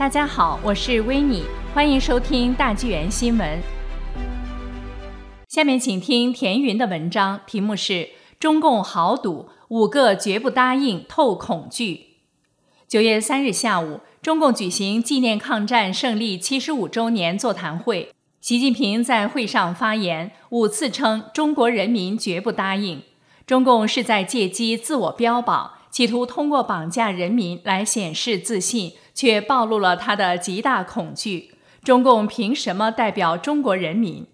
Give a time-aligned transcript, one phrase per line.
[0.00, 1.42] 大家好，我是维尼，
[1.74, 3.60] 欢迎收听大纪元新闻。
[5.46, 7.92] 下面请听田云的文章，题目是
[8.38, 11.94] 《中共豪赌五个绝不答应透恐惧》。
[12.88, 23.02] 九月三日下午，中共举行纪念抗战胜利七十五周年座谈会，习近平在会上发言，五次称中国人民绝不答应。
[23.46, 31.50] 中共是在借机自我标榜，企图通过绑架人民来显示自信，却暴露了他的极大恐惧。
[31.84, 34.26] 中共凭什么代表中国人民？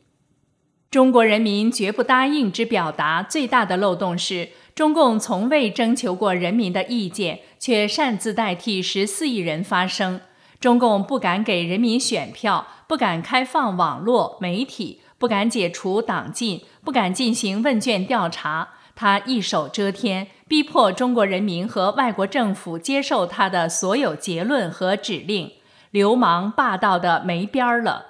[0.93, 10.21] 中国人民绝不答应之表达最大的漏洞是，中共从未征求过人民的意见，却擅自代替十四亿人发声。
[10.61, 18.69] 中共不敢给人民选票，不敢开放网络媒体，不敢解除党禁，不敢进行问卷调查。
[18.97, 25.53] 他一手遮天，逼迫中国人民和外国政府接受他的所有结论和指令，
[25.91, 28.07] 流氓霸道的没边儿了。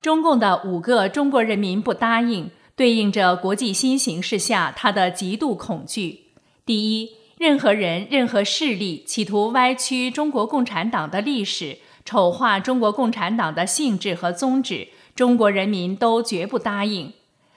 [0.00, 6.26] 中共的五个中国人民不答应，对应着国际新形势下他的极度恐惧。
[6.64, 17.12] 第一，任何人、任何势力企图歪曲中国共产党的历史，丑化中国共产党的性质和宗旨，中国人民都绝不答应。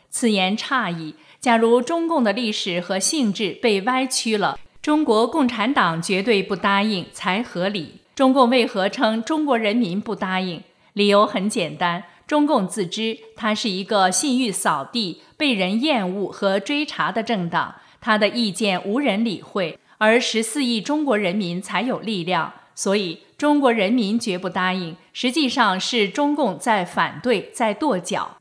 [0.09, 1.14] 此言差矣。
[1.46, 7.98] 假如中共的历史和性质被歪曲了，中国共产党绝对不答应才合理。
[8.16, 10.64] 中共为何称中国人民不答应？
[10.94, 12.04] 理由很简单。
[12.26, 22.52] 中共自知，它是一个信誉扫地、被人厌恶和追查的政党，他的意见无人理会，而十四亿中国人民才有力量。
[22.74, 28.38] 所以，中国人民绝不答应，实际上是中共在反对，在跺脚。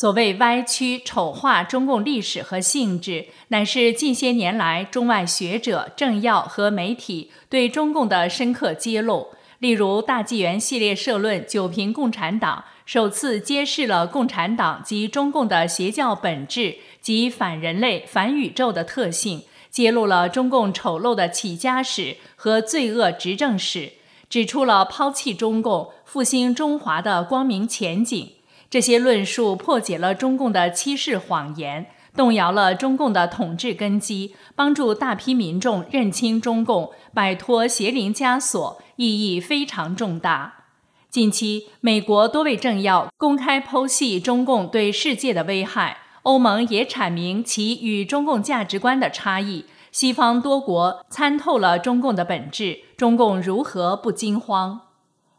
[0.00, 9.26] 所谓歪曲、丑化中共历史和性质，乃是近些年来中外学者、政要和媒体对中共的深刻揭露。
[9.58, 12.64] 例如，大纪元系列社论《九评共产党》。
[12.86, 23.94] 首次揭示了共产党及中共的邪教本质及反人类、反宇宙的特性，揭露了中共丑陋的起家史和罪恶执政史，
[24.30, 28.30] 指出了抛弃中共、复兴中华的光明前景。
[28.70, 40.66] 这些论述破解了中共的欺世谎言，动摇了中共的统治根基，帮助大批民众认清中共，摆脱邪灵枷锁，意义非常重大。
[41.08, 49.64] 近期，美国多位政要公开剖析中共对世界的危害，欧盟也阐明其与中共价值观的差异。
[49.90, 54.82] 西方多国参透了中共的本质，中共如何不惊慌？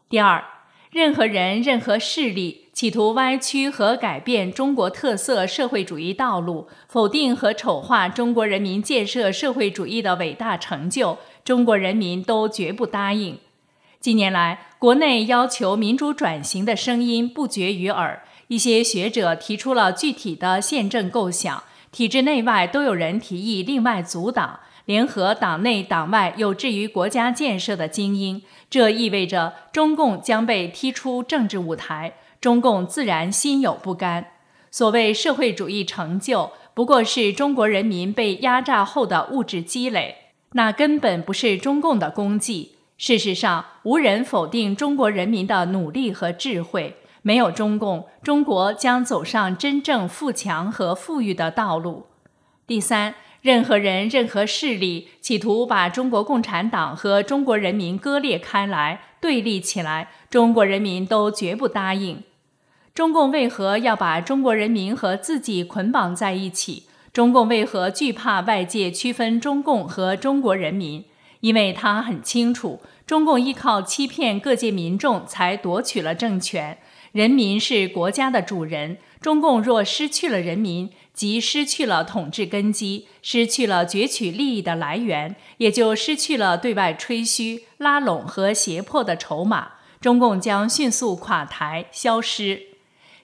[0.08, 0.42] 第二，
[0.90, 13.36] 任何人、任何势力企图歪曲和改变中国特色社会主义道路，否定和丑化中国人民建设社会主义的伟大成就，中国人民都绝不答应。
[14.00, 28.40] 近年来，国内要求民主转型的声音不绝于耳，一些学者提出了具体的宪政构想，体制内外都有人提议另外组党，联合党内党外有志于国家建设的精英。
[28.70, 34.28] 这意味着中共将被踢出政治舞台，中共自然心有不甘。
[34.70, 40.16] 所谓社会主义成就，不过是中国人民被压榨后的物质积累，
[40.52, 42.76] 那根本不是中共的功绩。
[42.96, 46.96] 事实上，无人否定中国人民的努力和智慧。
[47.22, 52.06] 没有中共，中国将走上真正富强和富裕的道路。
[52.66, 62.22] 第三，任何人、任何势力企图把中国共产党和中国人民割裂开来、对立起来，中国人民都绝不答应。
[62.94, 66.84] 中共为何要把中国人民和自己捆绑在一起？
[67.12, 71.04] 中共为何惧怕外界区分中共和中国人民？
[71.40, 76.78] 因为他很清楚，中共依靠欺骗各界民众才夺取了政权。
[77.12, 89.68] 人民是国家的主人，中共若失去了人民，即失去了统治根基，失去了攫取利益的来源，也就失去了对外吹嘘、拉拢和胁迫的筹码。
[90.00, 92.69] 中共将迅速垮台、消失。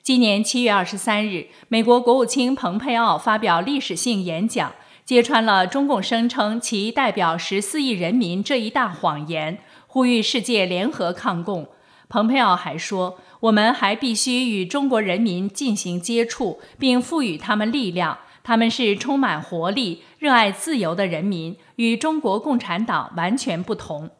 [0.06, 4.72] 今年七月二十三日，美国国务卿蓬佩奥发表历史性演讲。
[5.04, 9.58] 揭穿了中共声称其代表十四亿人民这一大谎言，
[9.88, 11.66] 呼吁世界联合抗共。
[12.08, 18.18] 蓬佩奥还说：“我们还必须与中国人民进行接触，并赋予他们力量。
[18.44, 24.10] 他们是充满活力、热爱自由的人民，与中国共产党完全不同。”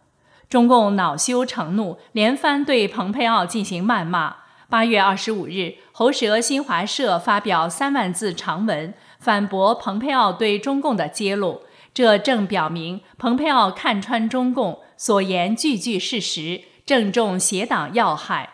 [0.50, 4.45] 中共恼羞成怒，连番对蓬佩奥进行谩骂。
[4.68, 8.92] 八月二十五日，喉舌新华社发表三万字长文。
[9.18, 11.62] 反驳蓬佩奥对中共的揭露，
[11.94, 18.50] 这正表明蓬佩奥看穿中共所言句句事实，正中邪党要害。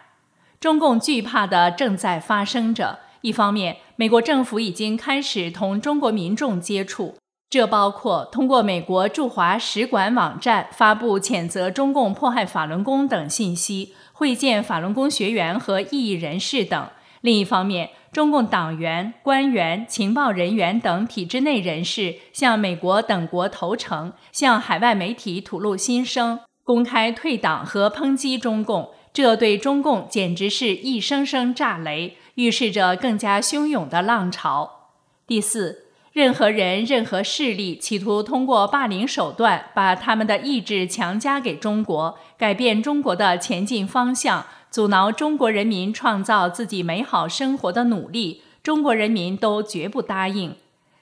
[0.61, 3.00] 中共惧怕的正在发生着。
[3.23, 7.17] 一方面，美国政府已经开始同中国民众接触，
[7.50, 16.88] 这包括通过美国驻华使馆网站发布谴责中共迫害法轮功等信息，会见法轮功学员和异议人士等。
[17.20, 34.88] 另一方面，中共党员、官员、情报人员等体制内人士向美国等国投诚，向海外媒体吐露心声，公开退党和抨击中共，这对中共简直是一声声炸雷，预示着更加汹涌的浪潮。
[35.26, 35.81] 第四，
[36.12, 44.44] 任何人、任何势力企图通过霸凌手段把他们的意志强加给中国，改变中国的前进方向。
[44.70, 50.55] 阻挠中国人民创造自己美好生活的努力，中国人民都绝不答应。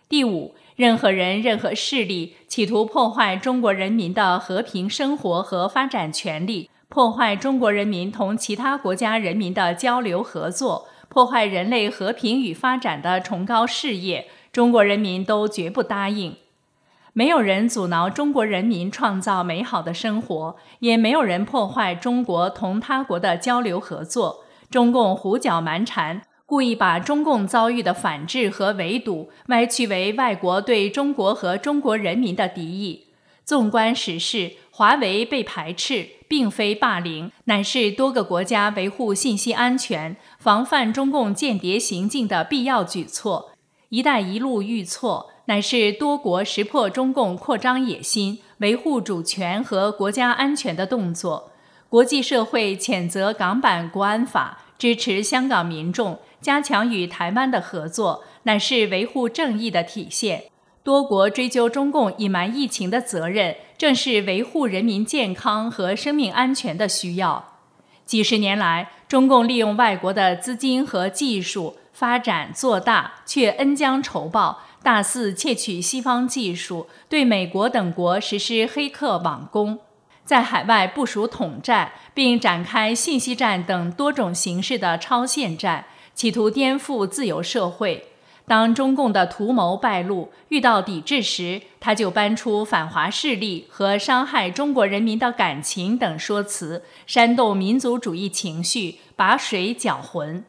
[0.08, 16.37] 第五，任何人、任何势力企图破坏中国人民的和平生活和发展权利，破坏中国人民同其他国家人民的交流合作，破坏人类和平与发展的崇高事业，中国人民都绝不答应。
[17.12, 24.44] 没有人阻挠中国人民创造美好的生活，也没有人破坏中国同他国的交流合作。
[24.70, 33.08] 中共胡搅蛮缠，故意把中共遭遇的反制和围堵歪曲为外国对中国和中国人民的敌意。
[33.44, 43.50] 纵观史事，华为被排斥并非霸凌，乃是多个国家维护信息安全、防范中共间谍行径的必要举措。
[43.90, 45.31] “一带一路”遇挫。
[45.46, 51.50] 乃是多国识破中共扩张野心、维护主权和国家安全的动作。
[51.88, 60.44] 国际社会谴责港版国安法，支持香港民众，加强与台湾的合作，乃是维护正义的体现。
[60.84, 67.56] 多国追究中共隐瞒疫情的责任，正是维护人民健康和生命安全的需要。
[68.06, 74.62] 几十年来，中共利用外国的资金和技术发展做大，却恩将仇报。
[74.82, 79.79] 大肆窃取西方技术，对美国等国实施黑客网攻，
[80.25, 88.06] 在海外部署统战，并展开信息战等多种形式的超限战，企图颠覆自由社会。
[88.47, 100.43] 当中共的图谋败露，遇到抵制时，他就搬出反华势力和伤害中国人民的感情等说辞，煽动民族主义情绪，把水搅浑。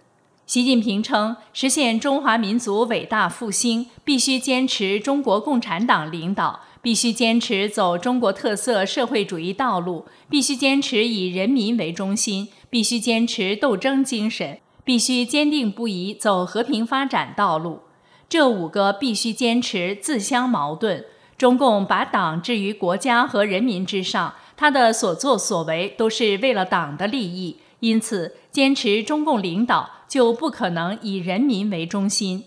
[0.51, 17.83] 习近平称，实现中华民族伟大复兴，必须坚持中国共产党领导，必须坚持走中国特色社会主义道路，必须坚持以人民为中心，必须坚持斗争精神，必须坚定不移走和平发展道路。
[18.27, 21.05] 这五个必须坚持自相矛盾。
[21.37, 27.55] 中共把党置于国家和人民之上，他的所作所为都是为了党的利益。
[27.79, 32.43] 因此，坚持中共领导就不可能以人民为中心。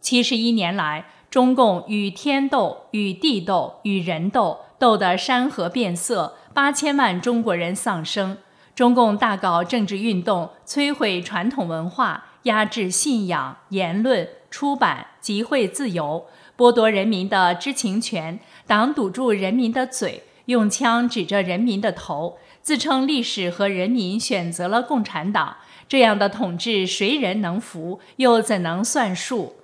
[0.00, 8.38] 七十一年来，中共与天斗、与地斗、与人斗，斗得山河变色，八千万中国人丧生。
[8.74, 16.24] 中共大搞政治运动，摧毁传统文化，压制信仰、言论、出版、集会自由，
[16.56, 18.40] 剥夺人民的知情权。
[18.66, 22.38] 党堵住人民的嘴，用枪指着人民的头。
[22.62, 28.00] 自称历史和人民选择了共产党，这样的统治谁人能服？
[28.16, 29.56] 又怎能算数？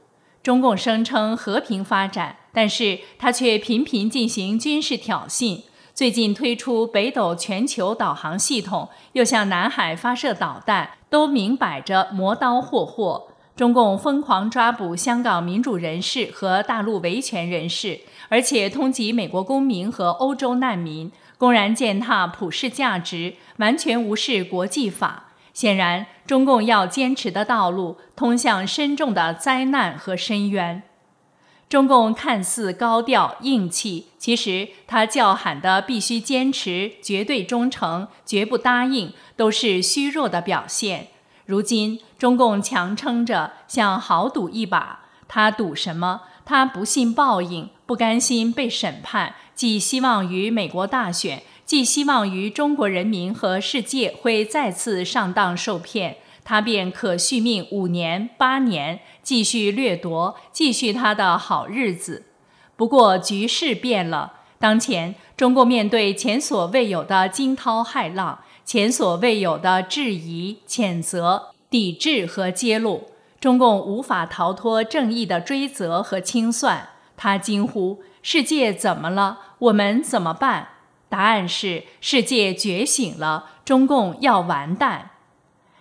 [0.43, 5.62] 中共声称和平发展，但是他却频频进行军事挑衅。
[5.93, 13.29] 最近推出北斗全球导航系统，又向南海发射导弹，都明摆着磨刀霍霍。
[13.55, 18.00] 中共疯狂抓捕香港民主人士和大陆维权人士，
[18.31, 21.12] 而且通缉美国公民和欧洲难民。
[21.37, 25.30] 公然践踏普世价值，完全无视国际法。
[25.52, 30.83] 显然，中共要坚持的道路通向深重的灾难和深渊。
[31.69, 41.09] 中共看似高调硬气，其实他叫喊的必须坚持、绝对忠诚、绝不答应，都是虚弱的表现。
[41.47, 45.00] 如今，中共强撑着，想豪赌一把。
[45.28, 46.23] 他赌什么？
[46.45, 49.37] 他不信报应，不甘心被审判。
[49.54, 62.25] 寄希望于美国大选，寄希望于中国人民和世界会再次上当受骗，他便可续命五年八年，继续掠夺，继续他的好日子。
[62.75, 76.89] 不过局势变了，当前中共面对前所未有的惊涛骇浪，前所未有的质疑、谴责、抵制和揭露，中共无法逃脱正义的追责和清算。
[77.17, 78.03] 他惊呼。
[78.23, 79.39] 世界怎么了？
[79.61, 80.69] 我们怎么办？
[81.11, 85.11] 答案是：世界觉醒了，中共要完蛋。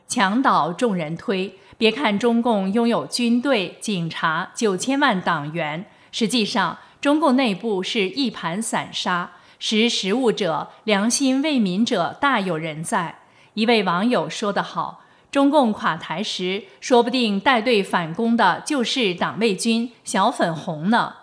[0.06, 1.56] 墙倒众人推。
[1.78, 13.20] 别看中共拥有军队、警察、九千万党员，实际上中共内部是一盘散沙，识时务者、良心为民者大有人在。
[13.54, 21.14] 一位网友说得好：“中共垮台时，说不定带队反攻的就是党卫军、小粉红呢。”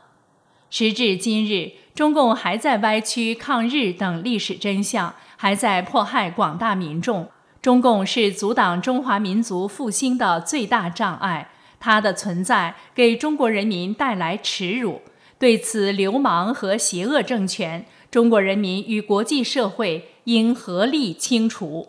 [0.78, 7.26] 时至今日，中共还在歪曲抗日等历史真相，还在迫害广大民众。
[7.62, 11.49] 中共是阻挡中华民族复兴的最大障碍，
[11.80, 15.00] 它的存在给中国人民带来耻辱。
[15.38, 21.88] 对此流氓和邪恶政权，中国人民与国际社会应合力清除。